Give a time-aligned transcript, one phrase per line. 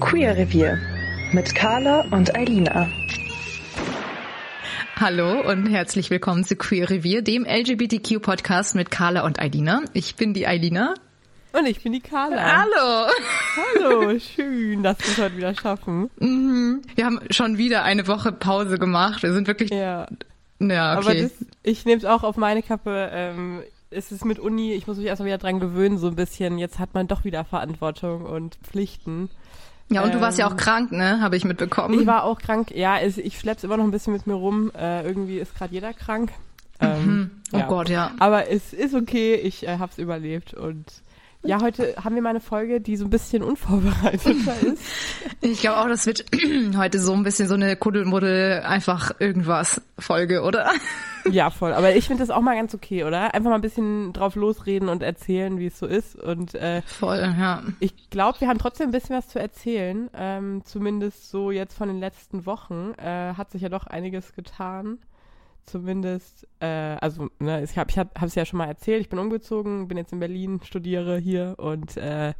[0.00, 0.78] Queer Revier
[1.32, 2.88] mit Carla und Eilina.
[4.94, 9.82] Hallo und herzlich willkommen zu Queer Revier, dem LGBTQ-Podcast mit Carla und Eilina.
[9.94, 10.94] Ich bin die Eilina.
[11.52, 12.62] Und ich bin die Carla.
[12.62, 13.10] Hallo.
[13.74, 16.10] Hallo, schön, dass wir es heute wieder schaffen.
[16.20, 16.82] Mhm.
[16.94, 19.24] Wir haben schon wieder eine Woche Pause gemacht.
[19.24, 19.70] Wir sind wirklich.
[19.70, 20.06] Ja.
[20.60, 21.08] Ja, okay.
[21.08, 21.32] Aber das,
[21.64, 23.10] ich nehme es auch auf meine Kappe.
[23.12, 26.58] Ähm, es ist mit Uni, ich muss mich erstmal wieder dran gewöhnen, so ein bisschen.
[26.58, 29.30] Jetzt hat man doch wieder Verantwortung und Pflichten.
[29.90, 31.20] Ja, und du warst ja auch Ähm, krank, ne?
[31.20, 31.98] Habe ich mitbekommen.
[32.00, 32.70] Ich war auch krank.
[32.74, 34.70] Ja, es, ich schlepp's immer noch ein bisschen mit mir rum.
[34.78, 36.30] Äh, irgendwie ist gerade jeder krank.
[36.80, 37.30] Ähm, Mhm.
[37.52, 37.66] Oh ja.
[37.66, 38.10] Gott, ja.
[38.18, 40.84] Aber es ist okay, ich äh, hab's überlebt und
[41.44, 44.82] ja, heute haben wir mal eine Folge, die so ein bisschen unvorbereiteter ist.
[45.40, 46.24] Ich glaube auch, das wird
[46.76, 50.70] heute so ein bisschen so eine Kuddelmuddel, einfach irgendwas Folge, oder?
[51.32, 51.72] Ja, voll.
[51.72, 53.34] Aber ich finde das auch mal ganz okay, oder?
[53.34, 56.16] Einfach mal ein bisschen drauf losreden und erzählen, wie es so ist.
[56.16, 57.62] Und äh, Voll, ja.
[57.80, 60.10] ich glaube, wir haben trotzdem ein bisschen was zu erzählen.
[60.14, 64.98] Ähm, zumindest so jetzt von den letzten Wochen äh, hat sich ja doch einiges getan.
[65.64, 69.86] Zumindest, äh, also, ne, ich habe ich hab, ja schon mal erzählt, ich bin umgezogen,
[69.86, 72.32] bin jetzt in Berlin, studiere hier und äh,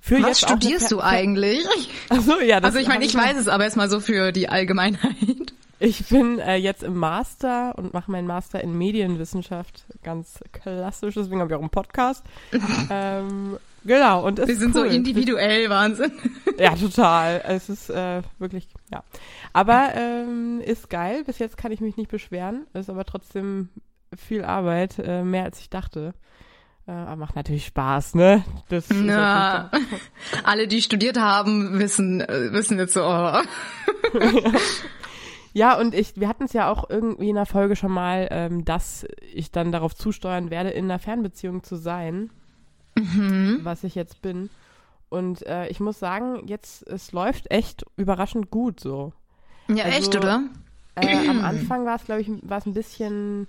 [0.00, 1.64] für Was studierst du eigentlich?
[2.08, 5.54] Achso, ja, das Also ich meine, ich weiß es, aber erstmal so für die Allgemeinheit.
[5.84, 9.84] Ich bin äh, jetzt im Master und mache meinen Master in Medienwissenschaft.
[10.04, 12.24] Ganz klassisch, deswegen habe ich auch einen Podcast.
[12.90, 14.88] ähm, genau, und es Wir sind cool.
[14.88, 16.12] so individuell, Wahnsinn.
[16.56, 17.42] Ja, total.
[17.48, 19.02] Es ist äh, wirklich, ja.
[19.52, 21.24] Aber ähm, ist geil.
[21.24, 22.64] Bis jetzt kann ich mich nicht beschweren.
[22.74, 23.68] Ist aber trotzdem
[24.16, 26.14] viel Arbeit, äh, mehr als ich dachte.
[26.86, 28.44] Äh, aber macht natürlich Spaß, ne?
[28.68, 29.82] Das natürlich-
[30.44, 33.40] alle, die studiert haben, wissen, äh, wissen jetzt so, oh.
[35.52, 38.64] Ja, und ich, wir hatten es ja auch irgendwie in der Folge schon mal, ähm,
[38.64, 42.30] dass ich dann darauf zusteuern werde, in einer Fernbeziehung zu sein,
[43.62, 44.50] was ich jetzt bin.
[45.08, 49.12] Und äh, ich muss sagen, jetzt, es läuft echt überraschend gut so.
[49.68, 50.44] Ja, Also- echt, oder?
[50.94, 53.46] Äh, am Anfang war es, glaube ich, war es ein bisschen,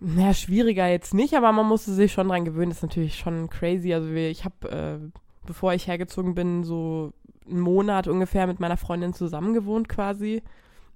[0.00, 2.70] naja, schwieriger jetzt nicht, aber man musste sich schon dran gewöhnen.
[2.70, 3.92] Das ist natürlich schon crazy.
[3.92, 7.12] Also ich habe, äh, bevor ich hergezogen bin, so
[7.46, 10.42] einen Monat ungefähr mit meiner Freundin zusammen gewohnt quasi,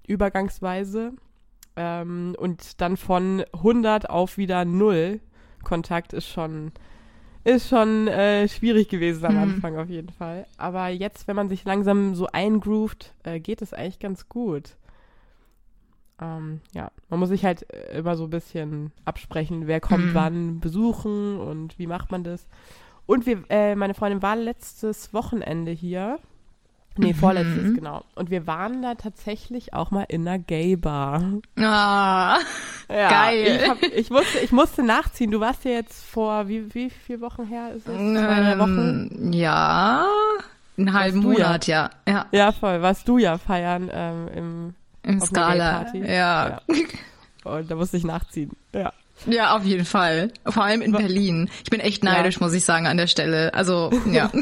[0.07, 1.13] übergangsweise.
[1.75, 5.19] Ähm, und dann von 100 auf wieder null
[5.63, 6.71] Kontakt ist schon,
[7.43, 9.41] ist schon äh, schwierig gewesen am Mhm.
[9.41, 10.47] Anfang auf jeden Fall.
[10.57, 14.75] Aber jetzt, wenn man sich langsam so eingroovt, äh, geht es eigentlich ganz gut.
[16.19, 20.13] Ähm, ja, man muss sich halt äh, immer so ein bisschen absprechen, wer kommt Mhm.
[20.15, 22.47] wann besuchen und wie macht man das.
[23.05, 26.19] Und wir, äh, meine Freundin war letztes Wochenende hier.
[26.97, 27.75] Nee, vorletztes, Mhm.
[27.75, 28.03] genau.
[28.15, 31.21] Und wir waren da tatsächlich auch mal in einer Gay-Bar.
[31.59, 32.37] Ah,
[32.89, 33.59] Ja, Geil.
[33.61, 35.31] Ich, hab, ich, musste, ich musste nachziehen.
[35.31, 37.95] Du warst ja jetzt vor, wie, wie viele Wochen her ist es?
[37.95, 39.09] Zwei, drei Wochen?
[39.21, 40.05] ähm, ja,
[40.77, 41.27] einen halben ja.
[41.27, 41.89] Monat, ja.
[42.07, 42.81] Ja, Ja, voll.
[42.81, 45.83] Warst du ja feiern ähm, im, im Skala.
[45.83, 46.11] Gay-Party.
[46.13, 46.61] Ja.
[47.43, 48.51] Und da musste ich nachziehen.
[48.73, 48.93] Ja.
[49.25, 50.31] ja, auf jeden Fall.
[50.45, 51.49] Vor allem in Berlin.
[51.63, 52.11] Ich bin echt Ja.
[52.13, 53.53] neidisch, muss ich sagen, an der Stelle.
[53.53, 54.29] Also, ja.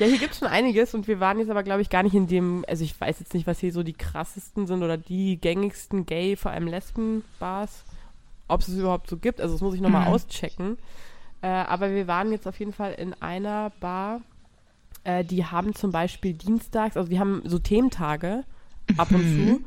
[0.00, 2.26] Ja, hier gibt's schon einiges und wir waren jetzt aber, glaube ich, gar nicht in
[2.26, 6.06] dem, also ich weiß jetzt nicht, was hier so die krassesten sind oder die gängigsten
[6.06, 7.84] Gay, vor allem Lesben-Bars,
[8.48, 9.40] ob es es überhaupt so gibt.
[9.42, 10.14] Also das muss ich nochmal Mhm.
[10.14, 10.78] auschecken.
[11.42, 14.22] Äh, aber wir waren jetzt auf jeden Fall in einer Bar,
[15.04, 18.44] äh, die haben zum Beispiel dienstags, also die haben so Thementage
[18.96, 19.36] ab und Mhm.
[19.36, 19.64] zu.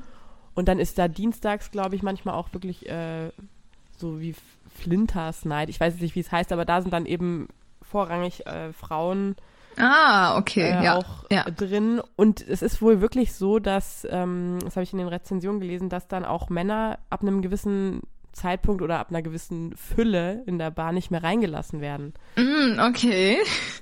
[0.55, 3.29] Und dann ist da dienstags, glaube ich, manchmal auch wirklich äh,
[3.97, 4.35] so wie
[4.75, 5.69] Flinters Night.
[5.69, 7.47] Ich weiß jetzt nicht, wie es heißt, aber da sind dann eben
[7.83, 9.35] vorrangig äh, Frauen
[9.77, 10.97] Ah, okay, äh, ja.
[10.97, 11.43] auch ja.
[11.43, 12.01] drin.
[12.15, 15.89] Und es ist wohl wirklich so, dass, ähm, das habe ich in den Rezensionen gelesen,
[15.89, 18.01] dass dann auch Männer ab einem gewissen
[18.33, 22.13] Zeitpunkt oder ab einer gewissen Fülle in der Bar nicht mehr reingelassen werden.
[22.35, 23.37] Mm, okay.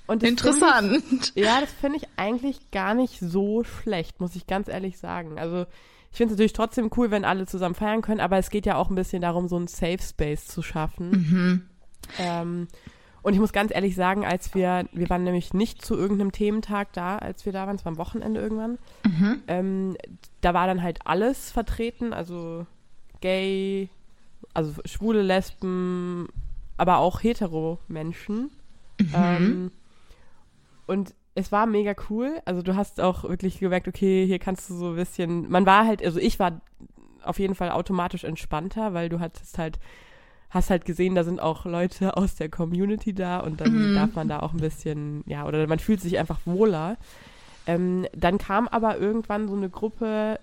[0.08, 1.32] Interessant.
[1.36, 5.40] Ich, ja, das finde ich eigentlich gar nicht so schlecht, muss ich ganz ehrlich sagen.
[5.40, 5.66] Also
[6.12, 8.76] ich finde es natürlich trotzdem cool, wenn alle zusammen feiern können, aber es geht ja
[8.76, 11.10] auch ein bisschen darum, so einen Safe Space zu schaffen.
[11.10, 11.62] Mhm.
[12.20, 12.68] Ähm,
[13.24, 16.94] und ich muss ganz ehrlich sagen, als wir, wir waren nämlich nicht zu irgendeinem Thementag
[16.94, 19.44] da, als wir da waren, es war am Wochenende irgendwann, Mhm.
[19.48, 19.98] ähm,
[20.42, 22.66] da war dann halt alles vertreten, also
[23.22, 23.90] gay,
[24.54, 26.28] also schwule Lesben,
[26.78, 28.50] aber auch hetero Menschen.
[29.14, 29.72] Ähm,
[30.88, 32.42] und es war mega cool.
[32.46, 35.86] Also du hast auch wirklich gemerkt, okay, hier kannst du so ein bisschen, man war
[35.86, 36.62] halt, also ich war
[37.24, 39.80] auf jeden Fall automatisch entspannter, weil du hattest halt,
[40.52, 43.96] hast halt gesehen, da sind auch Leute aus der Community da und dann Mhm.
[43.96, 46.98] darf man da auch ein bisschen, ja, oder man fühlt sich einfach wohler.
[47.68, 50.40] Ähm, dann kam aber irgendwann so eine Gruppe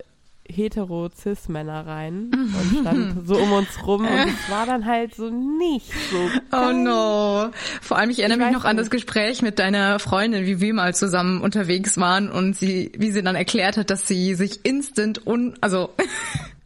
[0.50, 5.92] hetero-cis-Männer rein und stand so um uns rum und es war dann halt so nicht
[6.10, 6.16] so
[6.56, 7.50] Oh no.
[7.82, 8.84] Vor allem, ich erinnere Ich mich noch an nicht.
[8.86, 13.22] das Gespräch mit deiner Freundin, wie wir mal zusammen unterwegs waren und sie, wie sie
[13.22, 15.90] dann erklärt hat, dass sie sich instant un, also,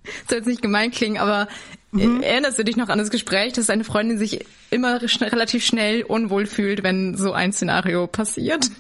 [0.29, 1.49] soll jetzt nicht gemein klingen, aber
[1.95, 2.23] Mhm.
[2.23, 6.05] erinnerst du dich noch an das Gespräch, dass deine Freundin sich immer schn relativ schnell
[6.05, 8.71] unwohl fühlt, wenn so ein Szenario passiert?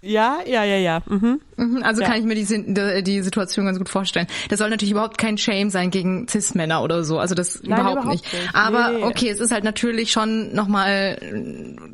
[0.00, 1.02] Ja, ja, ja, ja.
[1.06, 1.40] Mhm.
[1.56, 2.08] Mhm, Also Ja.
[2.08, 4.26] kann ich mir die, die, Situation ganz gut vorstellen.
[4.48, 7.18] Das soll natürlich überhaupt kein Shame sein gegen Cis-Männer oder so.
[7.18, 8.32] Also das Nein, überhaupt, überhaupt nicht.
[8.32, 8.54] nicht.
[8.54, 9.04] Aber Nee, nee.
[9.04, 11.18] okay, es ist halt natürlich schon nochmal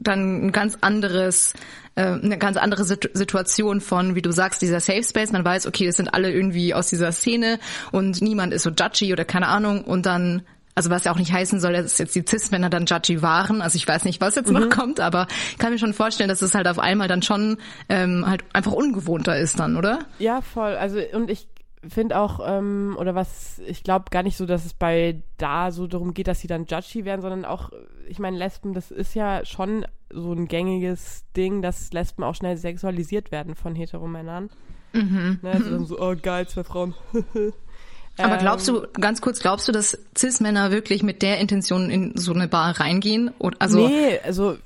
[0.00, 1.54] dann ein ganz anderes,
[1.96, 5.32] äh, eine ganz andere Situ Situation von, wie du sagst, dieser Safe Space.
[5.32, 7.58] Man weiß, okay, es sind alle irgendwie aus dieser Szene
[7.92, 9.84] und niemand ist so judgy oder keine Ahnung.
[9.84, 10.42] Und dann
[10.74, 13.62] also was ja auch nicht heißen soll, dass jetzt die Cis-Männer dann judgy waren.
[13.62, 14.54] Also ich weiß nicht, was jetzt Mhm.
[14.54, 17.58] noch kommt, aber kann mir schon vorstellen, dass es halt auf einmal dann schon
[17.88, 20.00] ähm, halt einfach ungewohnter ist dann, oder?
[20.18, 20.74] Ja, voll.
[20.74, 21.46] Also und ich
[21.88, 25.86] finde auch, ähm, oder was, ich glaube gar nicht so, dass es bei da so
[25.86, 27.70] darum geht, dass sie dann judgy werden, sondern auch,
[28.08, 32.56] ich meine, Lesben, das ist ja schon so ein gängiges Ding, dass Lesben auch schnell
[32.56, 34.50] sexualisiert werden von Heteromännern.
[34.92, 35.40] Mhm.
[35.42, 36.94] Ne, also dann so, oh geil, zwei Frauen.
[38.16, 42.32] Aber glaubst du, ganz kurz, glaubst du, dass Cis-Männer wirklich mit der Intention in so
[42.32, 43.32] eine Bar reingehen?
[43.38, 44.56] Und, also, nee, also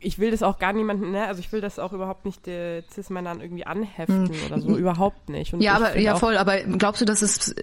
[0.00, 1.26] ich will das auch gar niemanden, ne?
[1.26, 5.52] Also ich will das auch überhaupt nicht äh, Cis-Männern irgendwie anheften oder so, überhaupt nicht.
[5.52, 5.64] Und Hm.
[5.64, 6.36] ja, aber ja voll.
[6.36, 7.54] Aber glaubst du, dass es,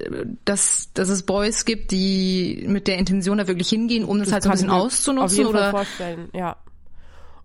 [0.46, 4.44] dass, dass es Boys gibt, die mit der Intention da wirklich hingehen, um das, halt
[4.44, 5.38] so ein bisschen ich mir Auf auszunutzen?
[5.38, 5.72] jeden Fall Oder?
[5.72, 6.58] vorstellen, ja.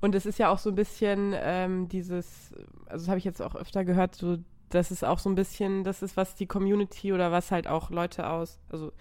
[0.04, 2.52] Und es ist ja auch so ein bisschen ähm, dieses,
[2.88, 4.36] also das habe ich jetzt auch öfter gehört, so,
[4.68, 7.88] dass es auch so ein bisschen, das ist, was die Community oder was halt auch
[7.88, 8.92] Leute aus, also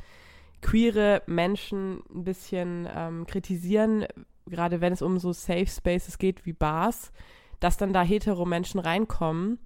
[0.62, 4.06] queere Menschen ein bisschen ähm, kritisieren,
[4.46, 7.12] gerade wenn es um so Safe Spaces geht wie Bars,
[7.60, 9.60] dass dann da hetero Menschen reinkommen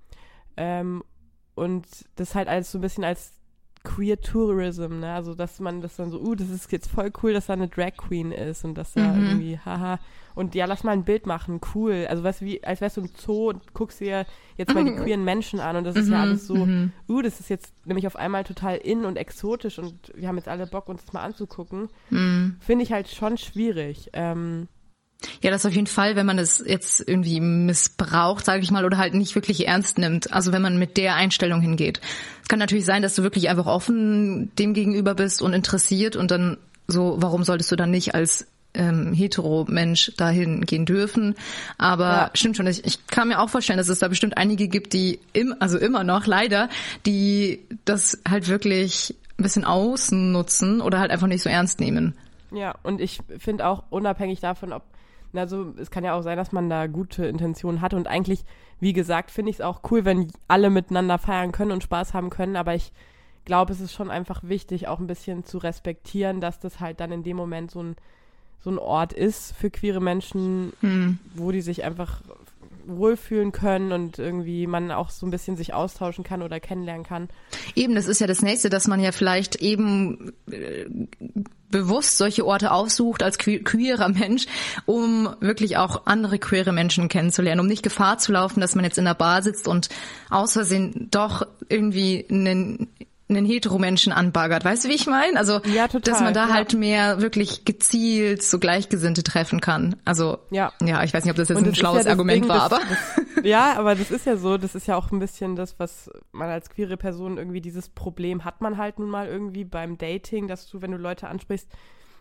[0.57, 1.03] ähm,
[1.53, 1.85] und
[2.15, 3.33] das halt als so ein bisschen als
[3.87, 5.13] Queer Tourism, ne?
[5.13, 7.67] Also dass man das dann so, uh, das ist jetzt voll cool, dass da eine
[7.69, 9.23] Drag Queen ist und dass da Mhm.
[9.27, 9.99] irgendwie, haha,
[10.35, 12.05] und ja, lass mal ein Bild machen, cool.
[12.09, 14.25] Also weißt du, wie, als wärst du im Zoo und guckst dir
[14.57, 16.91] jetzt mal die queeren Menschen an und das ist ja Mhm, alles so, mhm.
[17.09, 20.47] uh, das ist jetzt nämlich auf einmal total in und exotisch und wir haben jetzt
[20.49, 21.87] alle Bock, uns das mal anzugucken.
[22.09, 22.57] Mhm.
[22.59, 24.09] Finde ich halt schon schwierig.
[24.13, 24.67] Ähm,
[25.41, 28.97] Ja, das auf jeden Fall, wenn man es jetzt irgendwie missbraucht, sage ich mal, oder
[28.97, 30.31] halt nicht wirklich ernst nimmt.
[30.31, 32.01] Also wenn man mit der Einstellung hingeht.
[32.43, 36.31] Es kann natürlich sein, dass du wirklich einfach offen dem gegenüber bist und interessiert und
[36.31, 41.35] dann so, warum solltest du dann nicht als ähm, hetero-Mensch dahin gehen dürfen.
[41.77, 42.31] Aber Ja.
[42.33, 45.19] stimmt schon, ich, ich kann mir auch vorstellen, dass es da bestimmt einige gibt, die
[45.33, 46.69] im, also immer noch leider,
[47.05, 52.15] die das halt wirklich ein bisschen ausnutzen oder halt einfach nicht so ernst nehmen.
[52.51, 54.83] Ja, und ich finde auch unabhängig davon, ob,
[55.33, 57.93] also es kann ja auch sein, dass man da gute Intentionen hat.
[57.93, 58.43] Und eigentlich,
[58.79, 62.29] wie gesagt, finde ich es auch cool, wenn alle miteinander feiern können und Spaß haben
[62.29, 62.91] können, aber ich
[63.45, 67.11] glaube, es ist schon einfach wichtig, auch ein bisschen zu respektieren, dass das halt dann
[67.11, 67.95] in dem Moment so ein,
[68.59, 70.73] so ein Ort ist für queere Menschen,
[71.33, 72.21] wo die sich einfach
[72.87, 77.29] wohlfühlen können und irgendwie man auch so ein bisschen sich austauschen kann oder kennenlernen kann.
[77.75, 80.85] Eben, das ist ja das nächste, dass man ja vielleicht eben äh,
[81.69, 84.45] bewusst solche Orte aufsucht als que queerer Mensch,
[84.85, 88.97] um wirklich auch andere queere Menschen kennenzulernen, um nicht Gefahr zu laufen, dass man jetzt
[88.97, 89.89] in der Bar sitzt und
[90.29, 92.87] aus Versehen doch irgendwie einen
[93.29, 94.63] einen Heteromenschen anbaggert.
[94.63, 95.37] Weißt du, wie ich meine?
[95.37, 96.53] Also, Ja, total, dass man da ja.
[96.53, 99.97] halt mehr wirklich gezielt so Gleichgesinnte treffen kann.
[100.05, 100.71] Also, Ja.
[100.81, 102.69] ja, ich weiß nicht, ob das jetzt ein das ist schlaues ja Argument Ding, war,
[102.69, 102.81] das- aber.
[103.35, 106.09] Das, ja, aber das ist ja so, das ist ja auch ein bisschen das, was
[106.31, 110.47] man als queere Person irgendwie dieses Problem hat man halt nun mal irgendwie beim Dating,
[110.47, 111.67] dass du, wenn du Leute ansprichst,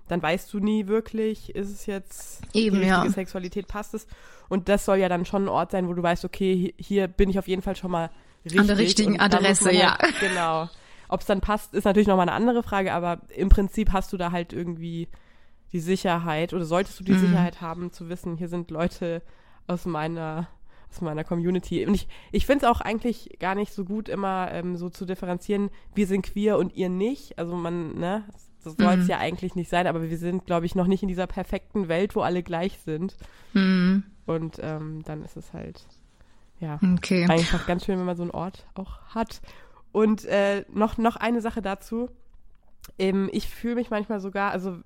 [0.08, 3.12] dann weißt du nie wirklich, ist es jetzt Eben, die richtige ja.
[3.12, 4.06] Sexualität, passt es?
[4.48, 7.08] Und das soll ja dann schon ein Ort sein, wo du weißt, okay, hi- hier
[7.08, 8.10] bin ich auf jeden Fall schon mal
[8.44, 8.60] richtig.
[8.60, 9.98] An der richtigen Adresse, man ja.
[9.98, 10.68] Halt, genau.
[11.08, 14.16] Ob es dann passt, ist natürlich nochmal eine andere Frage, aber im Prinzip hast du
[14.16, 15.08] da halt irgendwie
[15.72, 17.18] die Sicherheit oder solltest du die Mhm.
[17.18, 19.22] Sicherheit haben zu wissen, hier sind Leute
[19.66, 20.48] aus meiner
[20.88, 21.84] aus meiner Community.
[21.84, 25.04] Und ich, ich finde es auch eigentlich gar nicht so gut, immer ähm, so zu
[25.04, 27.38] differenzieren, wir sind queer und ihr nicht.
[27.38, 28.24] Also man, ne,
[28.62, 29.10] das soll es Mhm.
[29.10, 32.14] ja eigentlich nicht sein, aber wir sind, glaube ich, noch nicht in dieser perfekten Welt,
[32.14, 33.16] wo alle gleich sind.
[33.52, 35.84] Hm, Und ähm, dann ist es halt,
[36.60, 37.26] ja, okay.
[37.28, 39.42] einfach ganz schön, wenn man so einen Ort auch hat.
[39.96, 42.10] Und äh, noch, noch eine Sache dazu.
[42.98, 44.76] Ähm, ich fühle mich manchmal sogar, also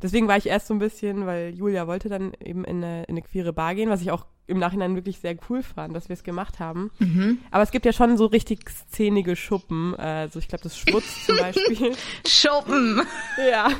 [0.00, 3.14] deswegen war ich erst so ein bisschen, weil Julia wollte dann eben in eine, in
[3.14, 6.14] eine queere Bar gehen, was ich auch im Nachhinein wirklich sehr cool fand, dass wir
[6.14, 6.92] es gemacht haben.
[7.00, 7.38] Mhm.
[7.50, 9.96] Aber es gibt ja schon so richtig szenige Schuppen.
[9.96, 11.96] Also ich glaube, das Schwutz zum Beispiel.
[12.24, 13.02] Schuppen!
[13.50, 13.70] ja.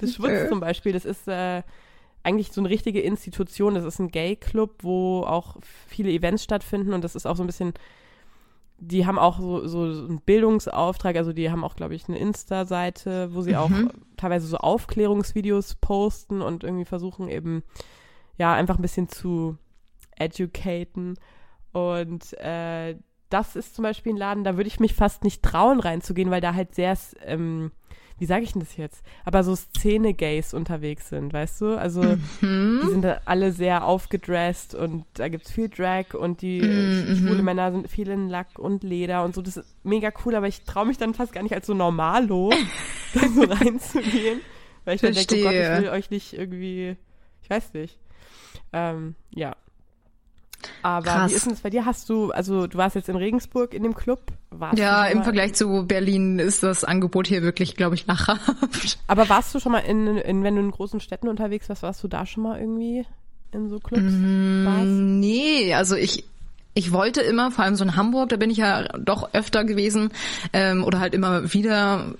[0.00, 1.62] Das Schwutz zum Beispiel, das ist äh,
[2.22, 3.74] eigentlich so eine richtige Institution.
[3.74, 7.46] Das ist ein Gay-Club, wo auch viele Events stattfinden und das ist auch so ein
[7.46, 7.74] bisschen
[8.80, 13.34] die haben auch so, so einen Bildungsauftrag, also die haben auch, glaube ich, eine Insta-Seite,
[13.34, 13.70] wo sie auch
[14.16, 17.64] teilweise so Aufklärungsvideos posten und irgendwie versuchen eben,
[18.36, 19.56] ja, einfach ein bisschen zu
[20.16, 21.18] educaten.
[21.72, 22.96] Und äh,
[23.30, 26.40] das ist zum Beispiel ein Laden, da würde ich mich fast nicht trauen, reinzugehen, weil
[26.40, 27.72] da halt sehr, ähm,
[28.18, 29.02] wie sage ich denn das jetzt?
[29.24, 31.78] Aber so Szene-Gays unterwegs sind, weißt du?
[31.78, 32.80] Also Mhm.
[32.82, 37.16] die sind da alle sehr aufgedresst und da gibt's viel Drag und die Mhm, äh,
[37.16, 39.42] schwule Männer sind viel in Lack und Leder und so.
[39.42, 42.50] Das ist mega cool, aber ich traue mich dann fast gar nicht als so Normalo
[43.14, 44.40] da so reinzugehen,
[44.84, 45.82] weil ich dann denke, oh Gott, ich Verstehe.
[45.82, 46.96] will euch nicht irgendwie,
[47.42, 47.98] ich weiß nicht.
[48.72, 49.56] Ähm, ja.
[50.82, 51.30] Aber Krass.
[51.30, 51.84] wie ist denn das bei dir?
[51.84, 54.20] Hast du, also du warst jetzt in Regensburg in dem Club?
[54.50, 58.98] Warst Ja, im Vergleich zu Berlin ist das Angebot hier wirklich, glaube ich, lachhaft.
[59.06, 62.02] Aber warst du schon mal in, in, wenn du in großen Städten unterwegs warst, warst
[62.02, 63.06] du da schon mal irgendwie
[63.52, 64.02] in so Clubs?
[64.04, 64.84] Bars?
[64.84, 66.24] Nee, also ich
[66.78, 70.10] ich wollte immer, vor allem so in Hamburg, da bin ich ja doch öfter gewesen
[70.52, 72.14] ähm, oder halt immer wieder.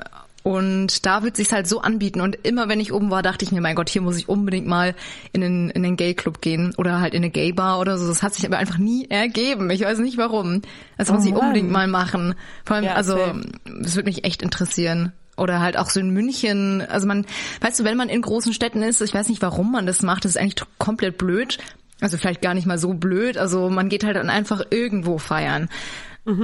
[0.48, 2.22] Und da wird sich's halt so anbieten.
[2.22, 4.66] Und immer wenn ich oben war, dachte ich mir, mein Gott, hier muss ich unbedingt
[4.66, 4.94] mal
[5.32, 8.08] in den, in den Gay-Club gehen oder halt in eine Gay-Bar oder so.
[8.08, 9.68] Das hat sich aber einfach nie ergeben.
[9.68, 10.62] Ich weiß nicht warum.
[10.96, 11.40] Das muss Oh ich Mann.
[11.42, 12.34] unbedingt mal machen.
[12.64, 13.18] Vor allem, Ja, also,
[13.82, 15.12] das würde mich echt interessieren.
[15.36, 16.80] Oder halt auch so in München.
[16.88, 17.26] Also man,
[17.60, 20.24] weißt du, wenn man in großen Städten ist, ich weiß nicht, warum man das macht,
[20.24, 21.58] das ist eigentlich komplett blöd.
[22.00, 23.36] Also vielleicht gar nicht mal so blöd.
[23.36, 25.68] Also man geht halt dann einfach irgendwo feiern.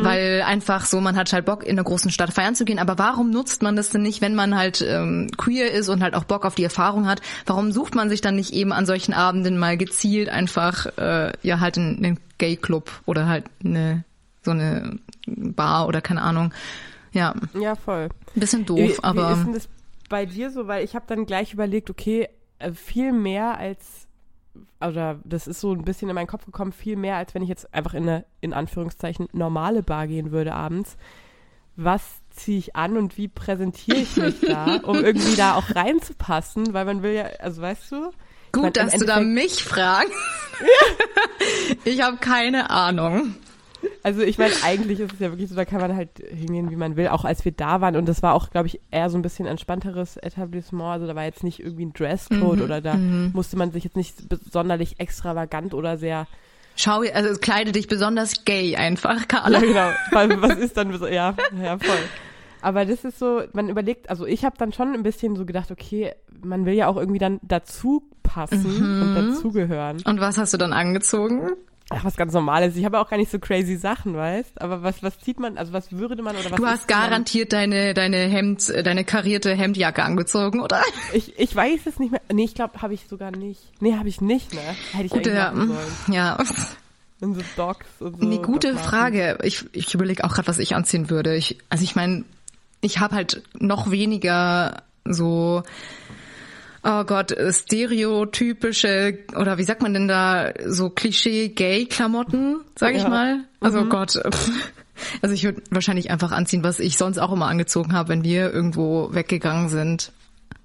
[0.03, 2.79] Weil einfach so, man hat halt Bock, in einer großen Stadt feiern zu gehen.
[2.79, 6.15] Aber warum nutzt man das denn nicht, wenn man halt ähm, queer ist und halt
[6.15, 7.21] auch Bock auf die Erfahrung hat?
[7.47, 11.61] Warum sucht man sich dann nicht eben an solchen Abenden mal gezielt einfach äh, ja
[11.61, 14.05] halt einen, einen Gay-Club oder halt eine
[14.45, 16.53] so eine Bar oder keine Ahnung.
[17.13, 18.09] Ja, Ja, voll.
[18.35, 19.69] ein bisschen Wie, doof, aber wie ist denn das
[20.09, 20.67] bei dir so?
[20.67, 24.04] Weil ich habe dann gleich überlegt, okay, äh, viel mehr als,
[24.89, 27.49] oder das ist so ein bisschen in meinen Kopf gekommen, viel mehr als wenn ich
[27.49, 30.97] jetzt einfach in eine, in Anführungszeichen, normale Bar gehen würde abends.
[31.77, 36.73] Was ziehe ich an und wie präsentiere ich mich da, um irgendwie da auch reinzupassen?
[36.73, 38.11] Weil man will ja, also weißt du?
[38.47, 40.13] Ich gut, mein, im dass du da mich fragst.
[41.85, 43.35] ich habe keine Ahnung.
[44.03, 46.77] Also ich meine, eigentlich ist es ja wirklich so, da kann man halt hingehen, wie
[46.77, 47.97] man will, auch als wir da waren.
[47.97, 50.93] Und das war auch, glaube ich, eher so ein bisschen entspannteres Etablissement.
[50.93, 52.97] Also da war jetzt nicht irgendwie ein Dresscode oder da
[53.33, 54.17] musste man sich jetzt nicht
[54.51, 56.27] sonderlich extravagant oder sehr,
[56.77, 59.61] Schau, also kleide dich besonders gay einfach, ja Carla.
[59.61, 59.91] genau,
[60.43, 61.97] was, ist dann so, ja, ja, voll.
[62.61, 65.71] Aber das ist so, man überlegt, also ich habe dann schon ein bisschen so gedacht,
[65.71, 68.65] okay, man will ja auch irgendwie dann dazu passen
[69.03, 70.03] und dazugehören.
[70.05, 71.53] Und was hast du dann angezogen?
[71.91, 72.77] Ach, was ganz Normales.
[72.77, 74.61] Ich habe auch gar nicht so crazy Sachen, weißt?
[74.63, 77.53] Aber was, was zieht man, also was würde man oder was Du hast man- garantiert
[77.53, 80.81] deine deine Hemd, äh, deine karierte Hemdjacke angezogen, oder?
[81.13, 82.23] Ich, ich weiß es nicht mehr.
[82.33, 83.61] Nee, ich glaube, habe ich sogar nicht.
[83.81, 84.61] Nee, habe ich nicht, ne?
[84.93, 85.77] Hätte ich Gute, eigentlich machen
[86.09, 86.49] ja, sollen.
[86.49, 86.55] ja.
[87.21, 88.27] Und so Docs und so.
[88.27, 88.81] Nee, gute Doc.
[88.81, 89.39] Frage.
[89.43, 91.37] Ich, ich überlege auch gerade, was ich anziehen würde.
[91.37, 92.25] Ich, also ich meine,
[92.81, 95.63] ich habe halt noch weniger so,
[96.85, 103.09] oh Gott, stereotypische oder wie sagt man denn da, so Klischee-Gay-Klamotten, sag ich Ja.
[103.09, 103.45] mal.
[103.61, 103.89] Also Mhm.
[103.91, 104.21] Gott.
[105.23, 108.53] Also ich würde wahrscheinlich einfach anziehen, was ich sonst auch immer angezogen habe, wenn wir
[108.53, 110.13] irgendwo weggegangen sind.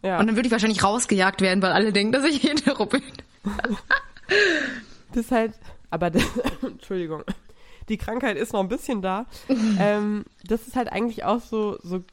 [0.04, 3.02] Ja, Und dann würde ich wahrscheinlich rausgejagt werden, weil alle denken, dass ich hetero bin.
[5.14, 5.54] das ist halt,
[5.90, 6.22] aber, das,
[6.62, 7.24] Entschuldigung,
[7.90, 9.26] die Krankheit ist noch ein bisschen da.
[9.80, 12.04] ähm, das ist halt eigentlich auch so, so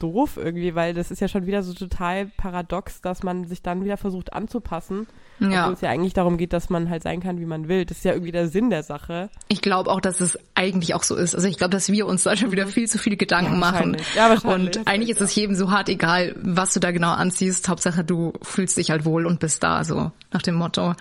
[0.00, 3.84] doof irgendwie, weil das ist ja schon wieder so total paradox, dass man sich dann
[3.84, 5.06] wieder versucht anzupassen.
[5.38, 5.62] Ja.
[5.62, 7.84] Obwohl es ja eigentlich darum geht, dass man halt sein kann, wie man will.
[7.84, 9.30] Das ist ja irgendwie der Sinn der Sache.
[9.48, 11.34] Ich glaube auch, dass es eigentlich auch so ist.
[11.34, 13.96] Also ich glaube, dass wir uns da schon wieder viel zu viele Gedanken Ja, machen.
[14.14, 14.78] Ja, wahrscheinlich.
[14.78, 17.68] Und eigentlich ist es jedem so hart egal, was du da genau anziehst.
[17.68, 20.94] Hauptsache, du fühlst dich halt wohl und bist da, so nach dem Motto.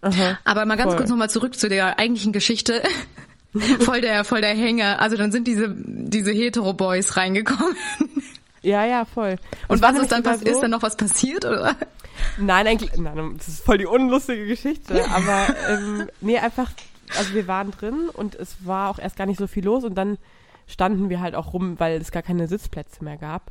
[0.00, 0.38] Aha.
[0.44, 0.98] Aber mal ganz Voll.
[0.98, 2.82] kurz nochmal zurück zu der eigentlichen Geschichte.
[3.80, 5.00] voll der, voll der Hänger.
[5.00, 7.76] Also dann sind diese, diese Hetero-Boys reingekommen.
[8.64, 9.36] Ja, ja, voll.
[9.68, 11.76] Und war was ist dann, was, sogar ist so- dann noch was passiert, oder?
[12.38, 16.70] Nein, eigentlich, nein, das ist voll die unlustige Geschichte, aber ähm, nee, einfach,
[17.18, 19.94] also wir waren drin und es war auch erst gar nicht so viel los und
[19.96, 20.18] dann
[20.66, 23.50] standen wir halt auch rum, weil es gar keine Sitzplätze mehr gab.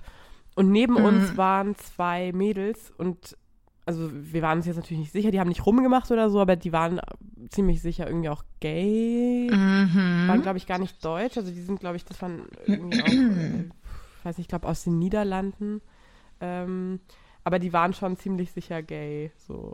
[0.55, 3.37] Und neben uns waren zwei Mädels und
[3.85, 6.55] also wir waren uns jetzt natürlich nicht sicher, die haben nicht rumgemacht oder so, aber
[6.55, 7.01] die waren
[7.49, 11.97] ziemlich sicher irgendwie auch gay, waren glaube ich gar nicht deutsch, also die sind glaube
[11.97, 13.69] ich, das waren irgendwie auch, äh,
[14.25, 15.81] weiß nicht, ich glaube aus den Niederlanden.
[16.41, 16.99] Ähm,
[17.43, 19.73] aber die waren schon ziemlich sicher gay, so.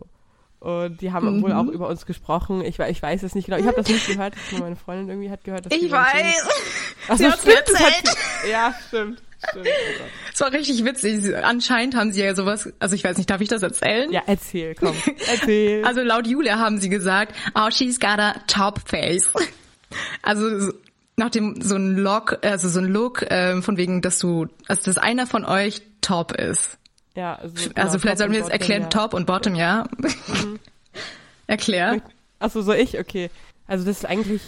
[0.60, 2.62] Und die haben wohl auch über uns gesprochen.
[2.66, 3.58] Ich, ich weiß es nicht genau.
[3.58, 4.34] Ich habe das nicht gehört.
[4.52, 6.48] Nur meine Freundin irgendwie hat gehört, dass Ich weiß.
[7.08, 8.18] Ach Sie so, hat's stimmt, hat erzählt.
[8.44, 9.24] sie- Ja, stimmt.
[9.52, 9.68] Stimmt.
[9.68, 10.04] Oh.
[10.34, 11.34] Es war richtig witzig.
[11.34, 14.12] Anscheinend haben sie ja sowas, also ich weiß nicht, darf ich das erzählen?
[14.12, 14.96] Ja, erzähl, komm.
[15.32, 15.82] Erzähl.
[15.86, 19.32] Also laut Julia haben sie gesagt, oh, she's got a top face.
[20.24, 20.74] Also so-
[21.20, 24.84] nach dem so ein Look, also so ein Look ähm, von wegen, dass du, also
[24.86, 26.78] dass einer von euch top ist.
[27.16, 28.88] Ja, also, Also genau, vielleicht Top sollten wir jetzt erklären, ja.
[28.90, 29.86] Top und Bottom, ja.
[31.48, 32.02] Erklär.
[32.40, 33.30] Achso, so ich, okay.
[33.68, 34.42] Also das ist eigentlich,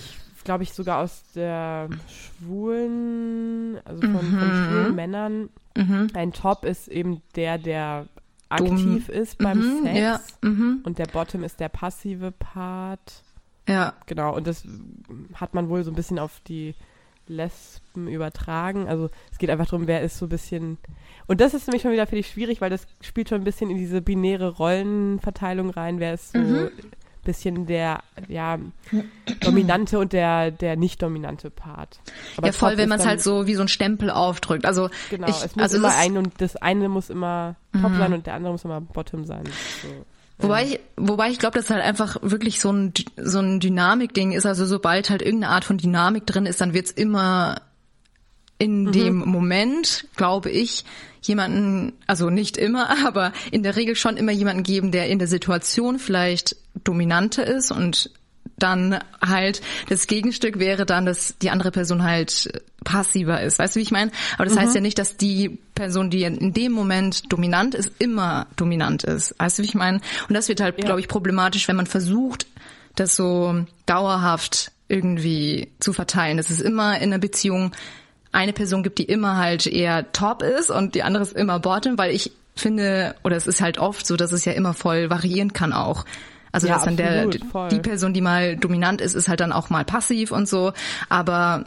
[0.43, 4.39] glaube ich, sogar aus der schwulen, also von, Mhm.
[4.39, 5.49] von schwulen Männern.
[6.13, 8.05] Ein Top ist eben der, der
[8.57, 8.71] Dumm.
[8.73, 9.97] aktiv ist beim Mhm, Sex.
[9.99, 10.81] ja, mhm.
[10.83, 13.23] Und der Bottom ist der passive Part.
[13.71, 13.93] Ja.
[14.05, 14.63] Genau, und das
[15.35, 16.75] hat man wohl so ein bisschen auf die
[17.27, 18.87] Lesben übertragen.
[18.87, 20.77] Also es geht einfach darum, wer ist so ein bisschen.
[21.27, 23.69] Und das ist nämlich schon wieder für dich schwierig, weil das spielt schon ein bisschen
[23.69, 25.99] in diese binäre Rollenverteilung rein.
[25.99, 26.65] Wer ist so Mhm.
[26.65, 26.71] ein
[27.23, 28.57] bisschen der ja,
[29.39, 31.99] dominante und der, der nicht dominante Part.
[32.37, 34.65] Aber ja, voll, wenn man es halt so wie so ein Stempel aufdrückt.
[34.65, 37.97] Also Genau, ich, es muss also immer ein und das eine muss immer Top Mhm.
[37.97, 39.43] sein und der andere muss immer Bottom sein.
[39.83, 39.87] So,
[40.41, 44.45] Wobei ich, wobei ich glaube, dass halt einfach wirklich so ein, so ein Dynamik-Ding ist.
[44.45, 47.61] Also sobald halt irgendeine Art von Dynamik drin ist, dann wird's immer
[48.57, 48.91] in Mhm.
[48.91, 50.85] dem Moment, glaube ich,
[51.23, 55.27] jemanden, also nicht immer, aber in der Regel schon immer jemanden geben, der in der
[55.27, 58.11] Situation vielleicht dominanter ist und
[58.63, 63.59] dann halt das Gegenstück wäre dann, dass die andere Person halt passiver ist.
[63.59, 64.11] Weißt du, wie ich meine?
[64.35, 68.47] Aber das heißt ja nicht, dass die Person, die in dem Moment dominant ist, immer
[68.55, 69.35] dominant ist.
[69.37, 70.01] Weißt du, wie ich meine?
[70.27, 70.85] Und das wird halt, Ja.
[70.85, 72.47] glaube ich, problematisch, wenn man versucht,
[72.95, 76.37] das so dauerhaft irgendwie zu verteilen.
[76.37, 77.71] Dass es immer in einer Beziehung
[78.31, 81.97] eine Person gibt, die immer halt eher top ist und die andere ist immer bottom,
[81.97, 85.53] weil ich finde, oder es ist halt oft so, dass es ja immer voll variieren
[85.53, 86.05] kann auch.
[86.51, 87.69] Also Ja, dass dann der voll.
[87.69, 90.73] die Person, die mal dominant ist, ist halt dann auch mal passiv und so.
[91.09, 91.63] Aber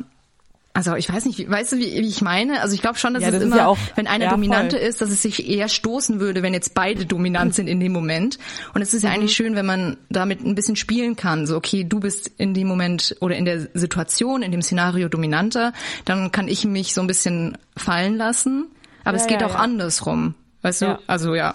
[0.77, 2.61] also ich weiß nicht, wie- weißt du, wie, wie ich meine?
[2.61, 4.77] Also ich glaube schon, dass Ja, es das immer, ja auch- wenn einer ja, dominante
[4.77, 4.87] voll.
[4.89, 8.39] ist, dass es sich eher stoßen würde, wenn jetzt beide dominant sind in dem Moment.
[8.75, 9.15] Und es ist ja Mhm.
[9.15, 11.47] eigentlich schön, wenn man damit ein bisschen spielen kann.
[11.47, 15.73] So, okay, du bist in dem Moment oder in der Situation, in dem Szenario dominanter,
[16.07, 18.67] dann kann ich mich so ein bisschen fallen lassen.
[19.05, 20.35] Aber es geht auch andersrum.
[20.65, 20.87] Weißt du?
[20.87, 20.99] Ja.
[21.07, 21.53] Also ja.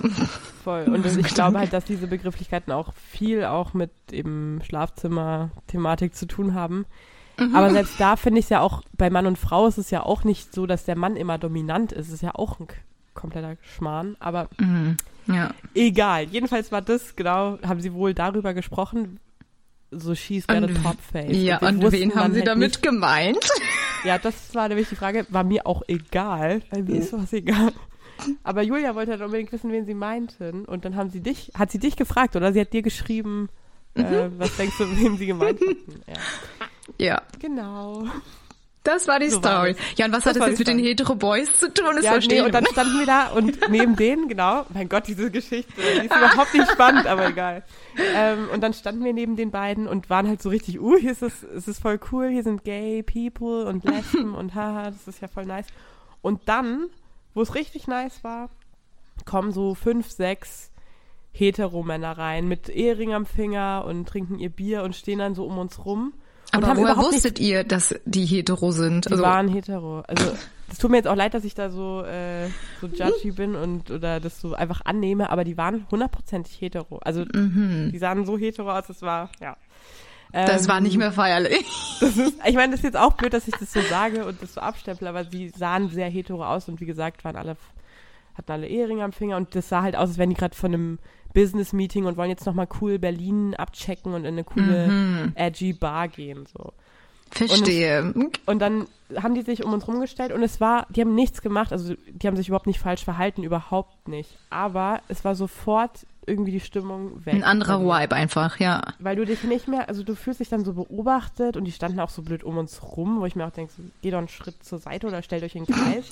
[0.63, 0.83] Voll.
[0.87, 6.25] Und das, ich glaube halt, dass diese Begrifflichkeiten auch viel auch mit eben Schlafzimmer-Thematik zu
[6.27, 6.85] tun haben.
[7.39, 7.55] Mhm.
[7.55, 10.03] Aber selbst da finde ich es ja auch, bei Mann und Frau ist es ja
[10.03, 12.07] auch nicht so, dass der Mann immer dominant ist.
[12.07, 12.67] Es ist ja auch ein
[13.13, 14.15] kompletter Schmarrn.
[14.19, 14.47] Aber
[15.27, 15.51] Ja.
[15.73, 16.25] egal.
[16.25, 19.19] Jedenfalls war das, genau, haben sie wohl darüber gesprochen,
[19.91, 21.35] so she's got a Und- top face.
[21.35, 23.39] Ja, und wussten wen haben sie halt damit nicht- gemeint?
[24.03, 27.71] Ja, das war nämlich die Frage, war mir auch egal, weil mir ist sowas egal.
[28.43, 30.65] Aber Julia wollte halt unbedingt wissen, wen sie meinten.
[30.65, 32.53] Und dann haben sie dich, hat sie dich gefragt, oder?
[32.53, 33.49] Sie hat dir geschrieben,
[33.95, 36.01] äh, was denkst du, wen sie gemeint hatten?
[36.07, 36.13] Ja.
[36.97, 37.21] Ja.
[37.39, 38.05] Genau.
[38.83, 39.73] Das war die So war Story.
[39.73, 39.81] das.
[39.97, 40.89] Ja, und was Das hat das war jetzt mit den Story.
[40.89, 41.95] Hetero-Boys zu tun?
[41.97, 45.05] Das Ja, verstehe nee, und dann standen wir da und neben denen, genau, mein Gott,
[45.07, 47.63] diese Geschichte, die ist überhaupt nicht spannend, aber egal.
[48.15, 51.11] Ähm, und dann standen wir neben den beiden und waren halt so richtig, uh, hier
[51.11, 55.07] ist es, es ist voll cool, hier sind gay people und Lesben und haha, das
[55.07, 55.67] ist ja voll nice.
[56.21, 56.87] Und dann,
[57.39, 58.49] wo es richtig nice war,
[59.23, 60.71] kommen so fünf, sechs
[61.31, 65.57] Heteromänner rein mit Ehering am Finger und trinken ihr Bier und stehen dann so um
[65.57, 66.11] uns rum.
[66.53, 69.05] und Aber haben woher wusstet ihr, dass die hetero sind?
[69.05, 70.01] die Also, waren hetero.
[70.01, 70.33] Also
[70.69, 72.49] es tut mir jetzt auch leid, dass ich da so äh,
[72.81, 76.97] so judgy bin und oder das so einfach annehme, aber die waren hundertprozentig hetero.
[76.97, 79.55] Also die sahen so hetero aus, das war ja.
[80.31, 81.65] Das Ähm, war nicht mehr feierlich.
[82.45, 84.61] Ich meine, das ist jetzt auch blöd, dass ich das so sage und das so
[84.61, 87.57] abstemple, aber sie sahen sehr hetero aus und wie gesagt waren alle
[88.35, 90.73] hatten alle Eheringe am Finger und das sah halt aus, als wären die gerade von
[90.73, 90.99] einem
[91.33, 95.31] Business-Meeting und wollen jetzt nochmal cool Berlin abchecken und in eine coole Mhm.
[95.35, 96.71] edgy Bar gehen so.
[97.31, 98.13] Verstehe.
[98.45, 98.87] Und dann
[99.21, 102.27] haben die sich um uns rumgestellt und es war, die haben nichts gemacht, also die
[102.27, 104.37] haben sich überhaupt nicht falsch verhalten, überhaupt nicht.
[104.49, 107.33] Aber es war sofort irgendwie die Stimmung weg.
[107.33, 108.81] Ein anderer Vibe einfach, ja.
[108.99, 111.99] Weil du dich nicht mehr, also du fühlst dich dann so beobachtet und die standen
[111.99, 114.27] auch so blöd um uns rum, wo ich mir auch denke, so, geh doch einen
[114.27, 116.11] Schritt zur Seite oder stellt euch in den Kreis.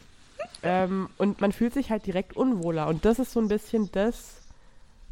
[0.62, 2.86] ähm, und man fühlt sich halt direkt unwohler.
[2.86, 4.42] Und das ist so ein bisschen das.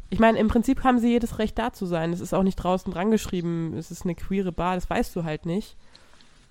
[0.09, 2.13] Ich meine, im Prinzip haben sie jedes Recht da zu sein.
[2.13, 5.25] Es ist auch nicht draußen dran geschrieben, es ist eine queere Bar, das weißt du
[5.25, 5.75] halt nicht.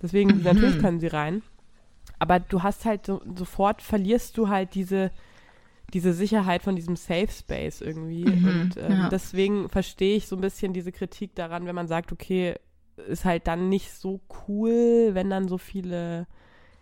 [0.03, 1.43] Deswegen, natürlich können sie rein.
[2.19, 5.11] Aber du hast halt so, sofort verlierst du halt diese,
[5.93, 8.25] diese Sicherheit von diesem Safe Space irgendwie.
[8.25, 9.09] und ähm, ja.
[9.09, 12.57] deswegen verstehe ich so ein bisschen diese Kritik daran, wenn man sagt, okay,
[13.09, 16.27] ist halt dann nicht so cool, wenn dann so viele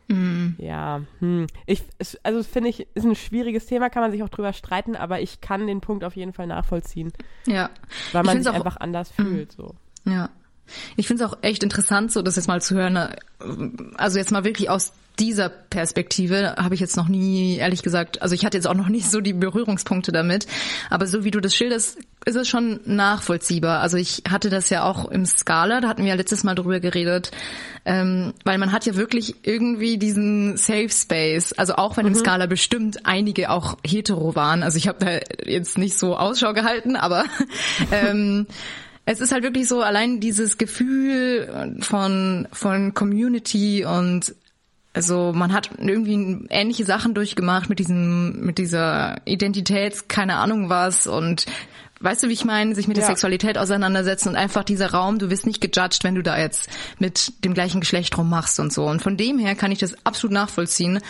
[0.06, 0.56] Mhm.
[0.58, 1.46] ja, hm.
[1.64, 1.82] Ich,
[2.24, 5.40] also finde ich, ist ein schwieriges Thema, kann man sich auch drüber streiten, aber ich
[5.40, 7.10] kann den Punkt auf jeden Fall nachvollziehen,
[7.46, 7.70] Ja.
[8.12, 9.52] weil man sich auch- einfach anders fühlt.
[9.52, 9.74] So.
[10.04, 10.28] Ja.
[10.96, 12.96] Ich finde es auch echt interessant, so das jetzt mal zu hören.
[12.96, 13.16] äh,
[13.96, 18.34] Also jetzt mal wirklich aus dieser Perspektive habe ich jetzt noch nie, ehrlich gesagt, also
[18.34, 20.46] ich hatte jetzt auch noch nicht so die Berührungspunkte damit.
[20.90, 23.80] Aber so wie du das schilderst, ist es schon nachvollziehbar.
[23.80, 26.80] Also ich hatte das ja auch im Scala, da hatten wir ja letztes Mal drüber
[26.80, 27.30] geredet,
[27.84, 31.52] ähm, weil man hat ja wirklich irgendwie diesen Safe Space.
[31.52, 32.12] Also auch wenn mhm.
[32.12, 34.64] im Scala bestimmt einige auch hetero waren.
[34.64, 37.24] Also ich habe da jetzt nicht so Ausschau gehalten, aber
[37.92, 38.46] ähm,
[39.06, 44.34] es ist halt wirklich so allein dieses Gefühl von von Community und
[44.94, 51.08] also man hat irgendwie ähnliche Sachen durchgemacht mit diesem, mit dieser Identitäts, keine Ahnung was
[51.08, 51.46] und
[52.00, 53.00] weißt du, wie ich meine, sich mit ja.
[53.00, 56.68] der Sexualität auseinandersetzen und einfach dieser Raum, du wirst nicht gejudged, wenn du da jetzt
[56.98, 58.84] mit dem gleichen Geschlecht rummachst und so.
[58.84, 61.00] Und von dem her kann ich das absolut nachvollziehen.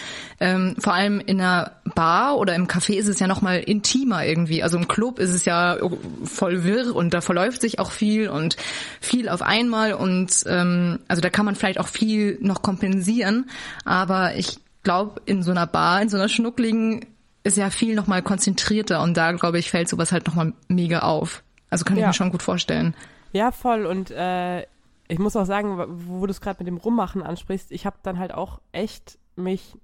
[0.40, 4.62] Ähm, vor allem in einer Bar oder im Café ist es ja nochmal intimer irgendwie.
[4.62, 5.76] Also im Club ist es ja
[6.24, 8.56] voll wirr und da verläuft sich auch viel und
[9.00, 13.48] viel auf einmal und ähm, also da kann man vielleicht auch viel noch kompensieren.
[13.84, 17.06] Aber ich glaube, in so einer Bar, in so einer schnuckligen
[17.42, 21.42] ist ja viel nochmal konzentrierter und da, glaube ich, fällt sowas halt nochmal mega auf.
[21.70, 22.02] Also kann ja.
[22.02, 22.94] ich mir schon gut vorstellen.
[23.32, 23.84] Ja, voll.
[23.84, 24.62] Und äh,
[25.08, 28.18] ich muss auch sagen, wo du es gerade mit dem Rummachen ansprichst, ich habe dann
[28.18, 29.74] halt auch echt mich,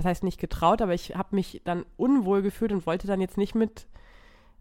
[0.00, 3.36] was heißt nicht getraut, aber ich habe mich dann unwohl gefühlt und wollte dann jetzt
[3.36, 3.86] nicht mit,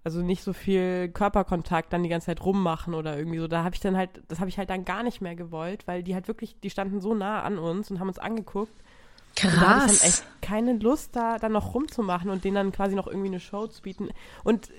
[0.04, 3.47] also nicht so viel Körperkontakt dann die ganze Zeit rummachen oder irgendwie so.
[3.47, 6.04] Da habe ich dann halt, das habe ich halt dann gar nicht mehr gewollt, weil
[6.04, 8.73] die halt wirklich, die standen so nah an uns und haben uns angeguckt
[9.36, 9.54] Krass.
[9.54, 12.71] Und da hatte ich dann echt keine Lust, da dann noch rumzumachen und denen dann
[12.71, 14.10] quasi noch irgendwie eine Show zu bieten.
[14.43, 14.69] Und,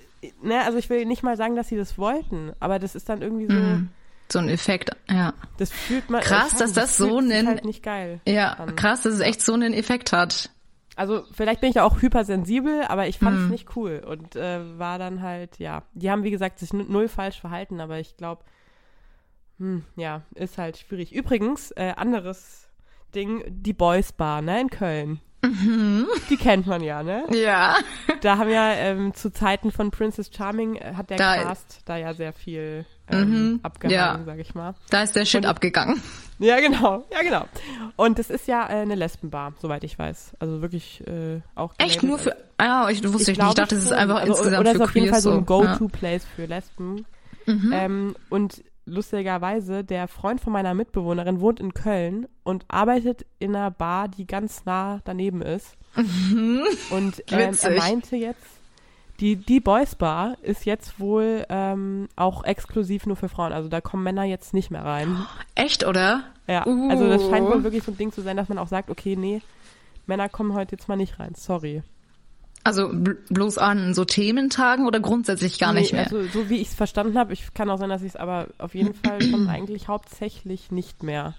[0.42, 3.22] ne, also ich will nicht mal sagen, dass sie das wollten, aber das ist dann
[3.22, 3.58] irgendwie so.
[3.58, 3.88] Mm,
[4.32, 5.34] so ein Effekt, ja.
[5.58, 6.20] Das fühlt man.
[6.20, 7.46] Krass, dass das, das so einen.
[7.46, 8.20] Halt nicht geil.
[8.26, 8.76] Ja, an.
[8.76, 10.50] krass, dass es echt so einen Effekt hat.
[10.96, 13.50] Also vielleicht bin ich ja auch hypersensibel, aber ich fand es mm.
[13.50, 17.40] nicht cool und äh, war dann halt, ja, die haben wie gesagt sich null falsch
[17.40, 18.44] verhalten, aber ich glaube,
[19.58, 21.14] hm, ja, ist halt schwierig.
[21.14, 22.68] Übrigens, äh, anderes
[23.14, 25.20] Ding, die Boys Bar, ne, in Köln.
[25.42, 26.06] Mhm.
[26.28, 27.24] Die kennt man ja, ne?
[27.32, 27.76] Ja.
[28.20, 31.96] Da haben ja ähm, zu Zeiten von Princess Charming äh, hat der da, Cast da
[31.96, 34.20] ja sehr viel ähm, mhm, abgehangen, ja.
[34.24, 34.74] sag ich mal.
[34.90, 36.02] Da ist der Shit Und, abgegangen.
[36.38, 37.44] Ja, genau, ja, genau.
[37.96, 40.32] Und es ist ja äh, eine Lesbenbar, soweit ich weiß.
[40.38, 41.74] Also wirklich äh, auch.
[41.76, 42.34] Echt nur für.
[42.56, 43.48] Ah, ich wusste ich, ich nicht.
[43.48, 45.44] Ich dachte, es ist einfach also, insgesamt oder für ist auf jeden Fall so ein
[45.44, 46.28] Go-To-Place ja.
[46.34, 47.06] für Lesben.
[47.46, 47.72] Mhm.
[47.74, 53.70] Ähm, und lustigerweise, der Freund von meiner Mitbewohnerin wohnt in Köln und arbeitet in einer
[53.70, 55.76] Bar, die ganz nah daneben ist.
[55.96, 56.62] Mhm.
[56.90, 58.59] Und ähm, er meinte jetzt,
[59.20, 63.52] die, die Boys Bar ist jetzt wohl ähm, auch exklusiv nur für Frauen.
[63.52, 65.26] Also da kommen Männer jetzt nicht mehr rein.
[65.54, 66.24] Echt, oder?
[66.46, 66.66] Ja.
[66.66, 66.88] Uh.
[66.90, 69.16] Also das scheint wohl wirklich so ein Ding zu sein, dass man auch sagt, okay,
[69.16, 69.42] nee,
[70.06, 71.34] Männer kommen heute jetzt mal nicht rein.
[71.34, 71.82] Sorry.
[72.64, 76.04] Also bloß an so Thementagen oder grundsätzlich gar nee, nicht mehr?
[76.04, 78.48] Also so wie ich es verstanden habe, ich kann auch sein, dass ich es aber
[78.58, 81.34] auf jeden Fall schon eigentlich hauptsächlich nicht mehr.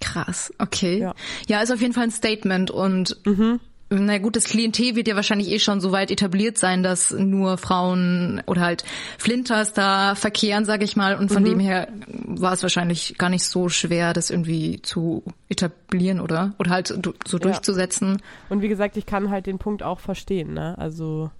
[0.00, 0.98] Krass, okay.
[0.98, 1.14] Ja.
[1.48, 3.60] ja, ist auf jeden Fall ein Statement und mhm
[3.98, 7.58] na gut, das Klientel wird ja wahrscheinlich eh schon so weit etabliert sein, dass nur
[7.58, 8.84] Frauen oder halt
[9.18, 11.16] Flinters da verkehren, sag ich mal.
[11.16, 11.48] Und von mhm.
[11.48, 16.70] dem her war es wahrscheinlich gar nicht so schwer, das irgendwie zu etablieren oder oder
[16.70, 18.12] halt so durchzusetzen.
[18.12, 18.24] Ja.
[18.48, 20.54] Und wie gesagt, ich kann halt den Punkt auch verstehen.
[20.54, 20.76] Ne?
[20.78, 21.30] Also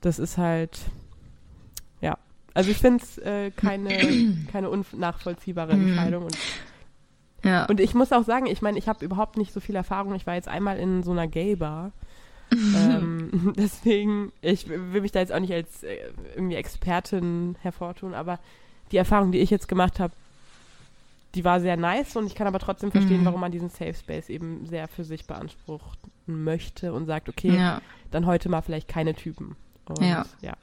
[0.00, 0.78] das ist halt
[2.00, 2.18] ja.
[2.54, 3.98] Also ich finde es äh, keine
[4.52, 5.88] keine unnachvollziehbare mhm.
[5.88, 6.24] Entscheidung.
[6.24, 6.36] Und
[7.44, 7.66] ja.
[7.66, 10.14] Und ich muss auch sagen, ich meine, ich habe überhaupt nicht so viel Erfahrung.
[10.14, 11.92] Ich war jetzt einmal in so einer Gay-Bar.
[12.52, 15.96] ähm, deswegen, ich will mich da jetzt auch nicht als äh,
[16.34, 18.38] irgendwie Expertin hervortun, aber
[18.92, 20.12] die Erfahrung, die ich jetzt gemacht habe,
[21.34, 23.26] die war sehr nice und ich kann aber trotzdem verstehen, mhm.
[23.26, 27.80] warum man diesen Safe Space eben sehr für sich beanspruchen möchte und sagt, okay, ja.
[28.10, 29.54] dann heute mal vielleicht keine Typen.
[29.88, 30.26] Und, ja.
[30.40, 30.54] ja.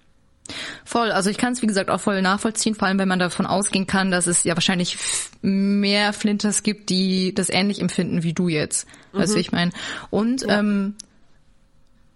[0.86, 3.46] Voll, also ich kann es wie gesagt auch voll nachvollziehen, vor allem wenn man davon
[3.46, 4.98] ausgehen kann, dass es ja wahrscheinlich
[5.42, 8.88] mehr Flinters gibt, die das ähnlich empfinden wie du jetzt.
[9.14, 9.20] Mhm.
[9.20, 9.72] Weißt du, ich meine.
[10.10, 10.60] Und ja.
[10.60, 10.96] ähm,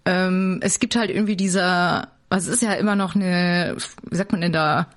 [0.06, 3.76] ähm, es gibt halt irgendwie dieser, also es ist ja immer noch eine,
[4.10, 4.88] wie sagt man denn da,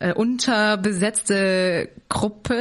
[0.00, 2.56] äh, unterbesetzte Gruppe.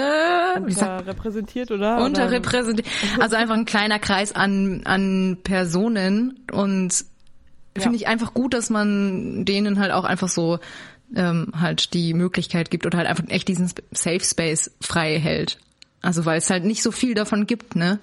[0.61, 2.03] Unterrepräsentiert, oder?
[2.03, 2.87] Unterrepräsentiert.
[3.19, 7.05] Also einfach ein kleiner Kreis an, an Personen und
[7.81, 10.59] finde ich einfach gut, dass man denen halt auch einfach so
[11.15, 15.57] ähm, halt die Möglichkeit gibt oder halt einfach echt diesen Safe Space frei hält.
[16.01, 17.99] Also weil es halt nicht so viel davon gibt, ne?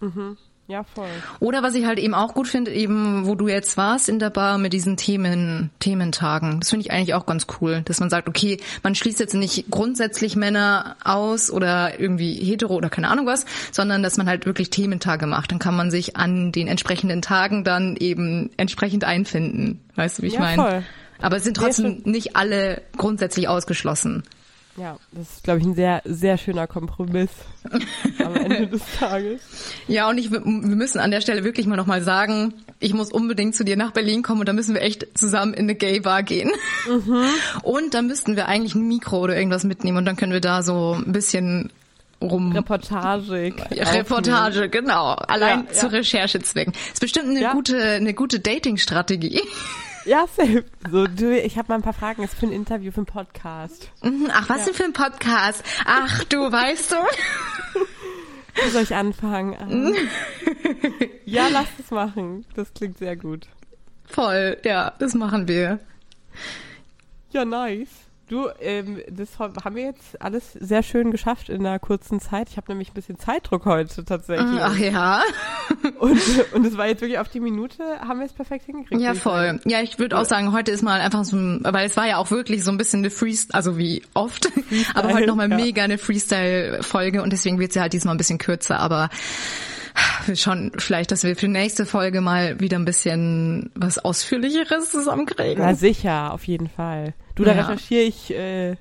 [0.00, 0.36] Mhm.
[0.68, 1.08] Ja, voll.
[1.38, 4.30] Oder was ich halt eben auch gut finde, eben wo du jetzt warst in der
[4.30, 6.58] Bar mit diesen Themen, Thementagen.
[6.58, 9.70] Das finde ich eigentlich auch ganz cool, dass man sagt, okay, man schließt jetzt nicht
[9.70, 14.70] grundsätzlich Männer aus oder irgendwie hetero oder keine Ahnung was, sondern dass man halt wirklich
[14.70, 15.52] Thementage macht.
[15.52, 19.80] Dann kann man sich an den entsprechenden Tagen dann eben entsprechend einfinden.
[19.94, 20.62] Weißt du, wie ich ja, meine?
[20.62, 20.82] Voll.
[21.20, 24.24] Aber es sind trotzdem nicht alle grundsätzlich ausgeschlossen.
[24.76, 27.30] Ja, das ist, glaube ich, ein sehr, sehr schöner Kompromiss
[28.24, 29.40] am Ende des Tages.
[29.88, 33.54] Ja, und ich, wir müssen an der Stelle wirklich mal nochmal sagen, ich muss unbedingt
[33.54, 36.50] zu dir nach Berlin kommen und da müssen wir echt zusammen in eine Gay-Bar gehen.
[36.88, 37.24] Mhm.
[37.62, 40.62] Und dann müssten wir eigentlich ein Mikro oder irgendwas mitnehmen und dann können wir da
[40.62, 41.70] so ein bisschen
[42.20, 42.52] rum.
[42.52, 43.54] Reportage.
[43.70, 45.12] Reportage, genau.
[45.12, 45.92] Allein ja, zu ja.
[45.92, 46.74] Recherchezwecken.
[46.92, 47.52] Ist bestimmt eine ja.
[47.52, 49.40] gute, eine gute Dating-Strategie.
[50.06, 50.64] Ja, safe.
[50.88, 53.90] So, du, ich habe mal ein paar Fragen jetzt für ein Interview, für einen Podcast.
[54.02, 54.64] Mhm, ach, was ja.
[54.66, 55.64] denn für ein Podcast?
[55.84, 56.96] Ach, du, weißt du?
[58.64, 59.96] Wo soll ich anfangen?
[61.24, 62.46] ja, lass es machen.
[62.54, 63.48] Das klingt sehr gut.
[64.06, 65.80] Voll, ja, das machen wir.
[67.32, 68.05] Ja, nice.
[68.28, 72.48] Du, ähm, das haben wir jetzt alles sehr schön geschafft in einer kurzen Zeit.
[72.50, 74.60] Ich habe nämlich ein bisschen Zeitdruck heute tatsächlich.
[74.60, 75.22] Ach ja.
[76.00, 76.20] Und,
[76.52, 79.00] und es war jetzt wirklich auf die Minute, haben wir es perfekt hingekriegt.
[79.00, 79.60] Ja, voll.
[79.64, 82.18] Ja, ich würde auch sagen, heute ist mal einfach so ein, weil es war ja
[82.18, 85.56] auch wirklich so ein bisschen eine Freestyle, also wie oft, Freestyle, aber heute nochmal ja.
[85.56, 89.10] mega eine Freestyle-Folge und deswegen wird sie halt diesmal ein bisschen kürzer, aber
[90.26, 94.90] wir schauen vielleicht, dass wir für die nächste Folge mal wieder ein bisschen was Ausführlicheres
[94.90, 95.62] zusammenkriegen.
[95.62, 97.14] Na sicher, auf jeden Fall.
[97.34, 97.62] Du, da ja.
[97.62, 98.30] recherchiere ich.
[98.30, 98.76] Äh,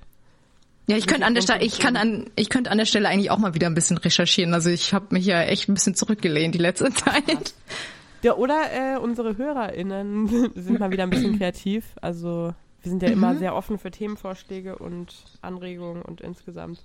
[0.87, 3.31] ja, ich könnte an der Stelle, ich kann an, ich könnte an der Stelle eigentlich
[3.31, 4.53] auch mal wieder ein bisschen recherchieren.
[4.53, 7.53] Also ich habe mich ja echt ein bisschen zurückgelehnt die letzte Zeit.
[8.21, 11.85] Ja, oder äh, unsere HörerInnen sind mal wieder ein bisschen kreativ.
[12.01, 13.39] Also wir sind ja immer mhm.
[13.39, 16.79] sehr offen für Themenvorschläge und Anregungen und insgesamt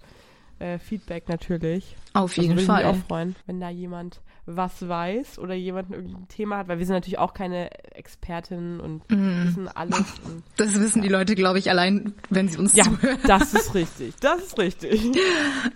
[0.61, 1.97] äh, Feedback natürlich.
[2.13, 2.83] Auf jeden also, Fall.
[2.83, 6.79] Ich mich auch freuen, wenn da jemand was weiß oder jemand irgendein Thema hat, weil
[6.79, 9.47] wir sind natürlich auch keine Expertinnen und mm.
[9.47, 9.99] wissen alles.
[10.25, 11.03] Und, das wissen ja.
[11.05, 13.19] die Leute, glaube ich, allein, wenn sie uns ja, zuhören.
[13.27, 14.15] Das ist richtig.
[14.21, 15.05] Das ist richtig.
[15.05, 15.15] uh,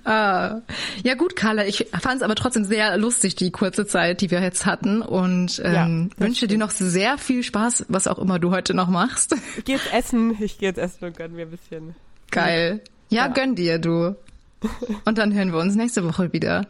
[1.03, 4.43] ja gut, Carla, ich fand es aber trotzdem sehr lustig, die kurze Zeit, die wir
[4.43, 6.53] jetzt hatten und ähm, ja, wünsche stimmt.
[6.53, 9.37] dir noch sehr viel Spaß, was auch immer du heute noch machst.
[9.59, 10.37] Ich gehe jetzt essen.
[10.41, 11.95] Ich gehe jetzt essen und gönn mir ein bisschen.
[12.31, 12.81] Geil.
[13.09, 14.17] Ja, ja, gönn dir, du.
[15.05, 16.67] Und dann hören wir uns nächste Woche wieder.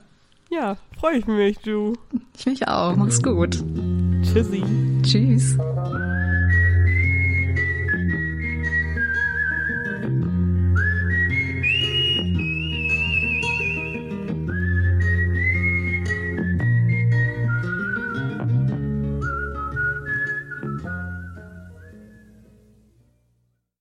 [0.51, 1.95] Ja, freue ich mich, du.
[2.37, 2.97] Ich mich auch.
[2.97, 3.63] Mach's gut.
[4.23, 4.63] Tschüssi.
[5.03, 5.57] Tschüss.